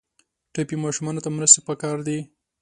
ټپي 0.53 0.75
ماشومانو 0.83 1.23
ته 1.25 1.29
مرستې 1.37 1.59
پکار 1.67 1.97
دي. 2.07 2.19